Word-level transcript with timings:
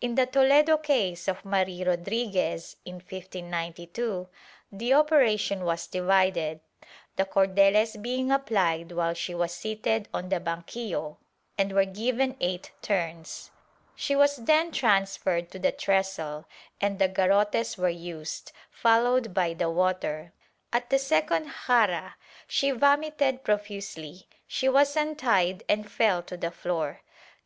In 0.00 0.14
the 0.14 0.24
Toledo 0.24 0.78
case 0.78 1.28
of 1.28 1.44
Marl 1.44 1.84
Rodriguez, 1.84 2.76
in 2.86 2.94
1592, 2.94 4.26
the 4.72 4.94
operation 4.94 5.64
was 5.66 5.86
divided, 5.86 6.60
the 7.16 7.26
cordeles 7.26 7.94
being 8.00 8.28
appUed 8.28 8.92
while 8.92 9.12
she 9.12 9.34
was 9.34 9.52
seated 9.52 10.08
on 10.14 10.30
the 10.30 10.40
banquillo, 10.40 11.18
and 11.58 11.72
were 11.72 11.84
given 11.84 12.38
eight 12.40 12.70
turns; 12.80 13.50
she 13.94 14.16
was 14.16 14.36
then 14.36 14.70
transferred 14.72 15.50
to 15.50 15.58
the 15.58 15.72
trestle, 15.72 16.46
and 16.80 16.98
the 16.98 17.10
garrotes 17.10 17.76
were 17.76 17.90
used, 17.90 18.52
followed 18.70 19.34
by 19.34 19.52
the 19.52 19.68
water; 19.68 20.32
at 20.72 20.88
the 20.88 20.98
second 20.98 21.48
jarra 21.66 22.14
she 22.48 22.70
vomited 22.70 23.44
profusely; 23.44 24.26
she 24.46 24.70
was 24.70 24.96
untied 24.96 25.64
and 25.68 25.90
fell 25.92 26.22
to 26.22 26.38
the 26.38 26.50
floor. 26.50 27.02